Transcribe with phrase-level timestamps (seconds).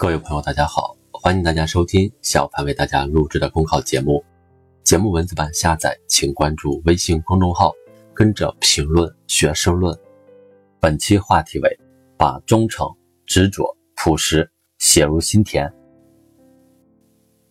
[0.00, 4.24] 各位朋友，大家好，欢迎大家收听小潘为大家录制的公考节目。
[4.84, 7.72] 节目文字版下载，请关注微信公众号，
[8.14, 9.98] 跟着评论学申论。
[10.78, 11.80] 本期话题为：
[12.16, 12.88] 把忠诚、
[13.26, 14.48] 执着、朴实
[14.78, 15.68] 写入心田。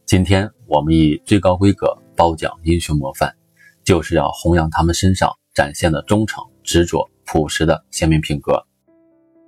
[0.06, 3.36] 今天我们以最高规格褒奖英雄模范，
[3.84, 8.66] 就是要弘扬他们身上展现的忠诚、执着、朴实的鲜明品格。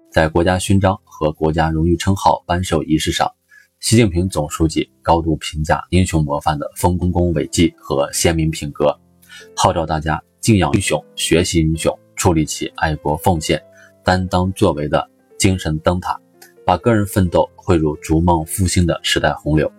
[0.09, 3.31] 在国家勋章和国家荣誉称号颁授仪式上，
[3.79, 8.99] 习近平总书记高度评价英雄模范的丰功伟绩和鲜明品格，
[9.55, 13.61] 号召大家敬仰英雄、学习英雄，树立起爱国奉献、
[14.03, 16.19] 担当作为的精神灯塔，
[16.65, 19.71] 把个人奋斗汇入逐梦复兴的时代洪流。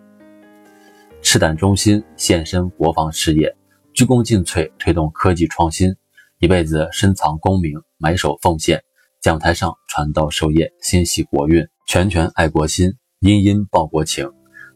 [1.22, 3.52] 赤胆忠心献身国防事业，
[3.92, 5.92] 鞠躬尽瘁推动科技创新，
[6.38, 8.80] 一辈子深藏功名，埋首奉献。
[9.20, 14.26] 讲台上传道授业，心系国运，拳拳爱国心，殷殷报国情。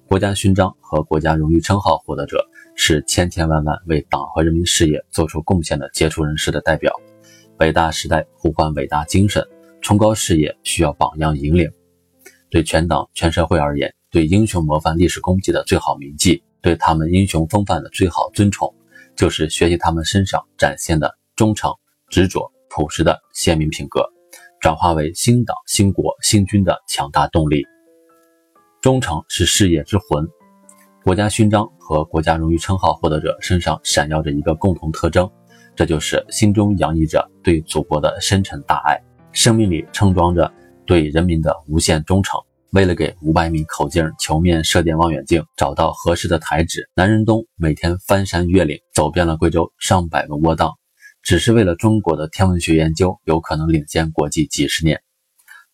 [0.07, 2.45] 国家勋章和国家荣誉称号获得者
[2.77, 6.93] 是千千万万为党和人民事业做出贡献的杰出人士的代表。
[7.59, 9.43] 伟大时代呼唤伟大精神，
[9.81, 11.71] 崇高事业需要榜样引领。
[12.51, 18.75] 对全党全社会而言，对英雄模范历史功绩的最好铭记，对他们英雄风范的最好尊崇，
[19.17, 21.73] 就是学习他们身上展现的忠诚、
[22.11, 24.05] 执着、朴实的鲜明品格。
[24.65, 27.67] 转化为新党、新国、新军的强大动力。
[28.81, 30.27] 忠诚是事业之魂。
[31.03, 35.31] 国家勋章和国家荣誉称号获得者身上闪耀着一个共同特征，
[35.77, 38.99] 这就是心中洋溢着对祖国的深沉大爱，
[39.33, 40.51] 生命里盛装着
[40.87, 42.41] 对人民的无限忠诚。
[42.71, 50.73] 为了给五百米口径球面射电望远镜找到合适的台址，南仁东每天翻山越岭，走遍了贵州上百个窝档。
[51.25, 55.03] 只是为了中国的天文学研究有可能领先国际几十年。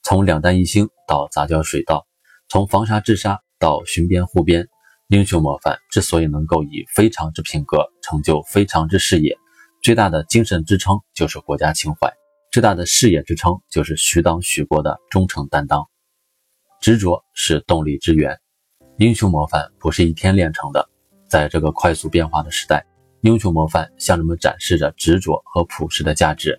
[0.00, 2.06] 从两弹一星到杂交水稻，
[2.48, 4.68] 从防沙治沙到巡边护边，
[5.08, 9.36] 英雄模范之所以能够以非常之品格成就非常之事业，
[9.82, 12.12] 最大的精神支撑就是国家情怀，
[12.52, 15.84] 最大的事业支撑就是许党许国的忠诚担当。
[16.80, 18.38] 执着是动力之源，
[18.98, 20.88] 英雄模范不是一天练成的，
[21.28, 22.86] 在这个快速变化的时代。
[23.22, 26.58] 英雄模范向人们展示着执着和朴实的价值。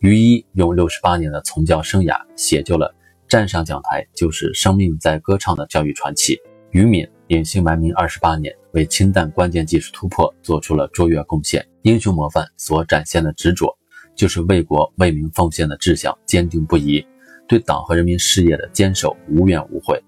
[0.00, 2.94] 于一用六十八年的从教生涯写就了
[3.26, 6.38] “站上讲台就是生命在歌唱”的教育传奇。
[6.70, 11.66] 于敏隐姓埋名二十八年，为氢弹关键技术突破做出了卓越贡献。
[11.80, 13.74] 英雄模范所展现的执着，
[14.14, 17.02] 就是为国为民奉献的志向坚定不移，
[17.48, 19.98] 对党和人民事业的坚守无怨无悔。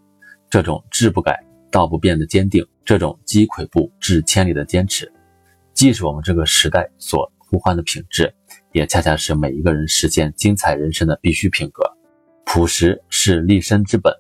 [0.51, 5.11] 这种志不改、道不变的坚定，这种积跬步至千里的坚持。
[5.79, 8.35] 既是我们这个时代所呼唤的品质，
[8.73, 11.85] 也恰恰是每一个人实现精彩人生的必须品格。
[12.45, 14.13] 朴实是立身之本，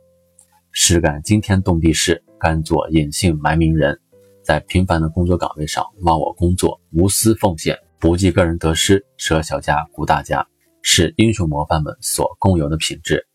[0.70, 3.98] 实干惊天动地事，甘做隐姓埋名人，
[4.41, 10.46] 在平凡的工作岗位上忘我工作，无私奉献，不计个人得失，舍小家顾大家，
[10.82, 13.26] 是英雄模范们所共有的品质。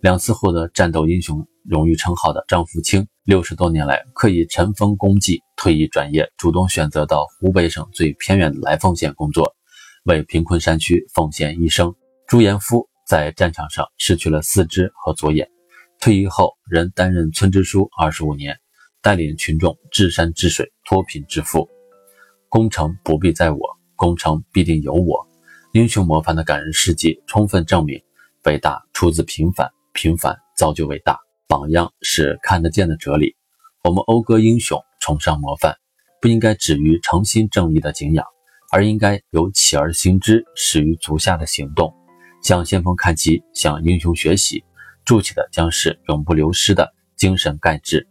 [0.00, 5.42] 两次获得战斗英雄荣誉称号的张福清，六十多年来刻意尘封功绩。
[5.62, 9.54] 退役转业，主动选择到湖北省最偏远的来凤县工作，
[10.02, 11.94] 为贫困山区奉献一生。
[12.26, 15.48] 朱延夫在战场上失去了四肢和左眼，
[16.00, 18.58] 退役后仍担任村支书二十五年，
[19.00, 21.68] 带领群众治山治水、脱贫致富。
[22.48, 23.60] 功成不必在我，
[23.94, 25.24] 功成必定有我。
[25.74, 28.02] 英雄模范的感人事迹，充分证明
[28.46, 31.20] 伟大出自平凡，平凡造就伟大。
[31.46, 33.36] 榜样是看得见的哲理。
[33.84, 34.80] 我们讴歌英雄。
[35.00, 35.74] 崇尚模范，
[36.20, 38.24] 不应该止于诚心正义的敬仰，
[38.70, 41.92] 而应该有起而行之、始于足下的行动。
[42.40, 44.62] 向先锋看齐，向英雄学习，
[45.04, 48.06] 筑起的将是永不流失的精神钙质，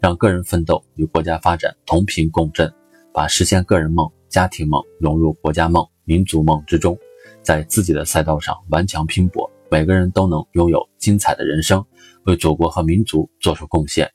[0.00, 2.72] 让个人奋斗与国家发展同频共振，
[3.12, 6.96] 把实现个人梦、家庭梦融入国家梦、民族梦之中，
[7.42, 9.50] 在自己的赛道上顽强拼搏。
[9.68, 11.84] 每个人都能拥有精彩的人生，
[12.26, 14.08] 为祖国和民族做出贡献。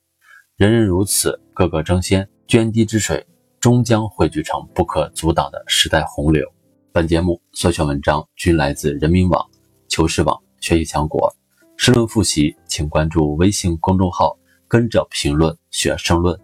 [0.62, 3.26] 人人如此，个个争先，涓滴之水
[3.60, 6.48] 终将汇聚成不可阻挡的时代洪流。
[6.92, 9.44] 本节目所选文章均来自人民网、
[9.88, 11.36] 求是网、学习强国。
[11.78, 14.38] 申论复习，请关注微信公众号，
[14.68, 16.40] 跟着评论学申论。